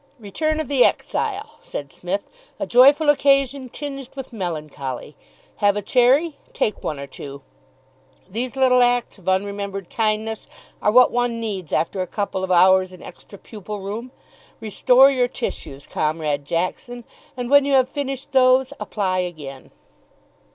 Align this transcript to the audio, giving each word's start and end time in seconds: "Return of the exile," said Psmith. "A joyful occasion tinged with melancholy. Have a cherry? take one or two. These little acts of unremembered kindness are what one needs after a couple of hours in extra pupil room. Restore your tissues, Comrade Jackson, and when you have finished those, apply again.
"Return 0.17 0.59
of 0.59 0.67
the 0.67 0.83
exile," 0.83 1.59
said 1.61 1.91
Psmith. 1.93 2.23
"A 2.59 2.65
joyful 2.65 3.07
occasion 3.07 3.69
tinged 3.69 4.09
with 4.15 4.33
melancholy. 4.33 5.15
Have 5.57 5.77
a 5.77 5.83
cherry? 5.83 6.37
take 6.53 6.83
one 6.83 6.99
or 6.99 7.05
two. 7.05 7.43
These 8.27 8.55
little 8.55 8.81
acts 8.81 9.19
of 9.19 9.27
unremembered 9.27 9.91
kindness 9.91 10.47
are 10.81 10.91
what 10.91 11.11
one 11.11 11.39
needs 11.39 11.71
after 11.71 12.01
a 12.01 12.07
couple 12.07 12.43
of 12.43 12.49
hours 12.49 12.91
in 12.91 13.03
extra 13.03 13.37
pupil 13.37 13.79
room. 13.79 14.09
Restore 14.59 15.11
your 15.11 15.27
tissues, 15.27 15.85
Comrade 15.85 16.45
Jackson, 16.45 17.03
and 17.37 17.51
when 17.51 17.63
you 17.63 17.73
have 17.73 17.87
finished 17.87 18.31
those, 18.31 18.73
apply 18.79 19.19
again. 19.19 19.69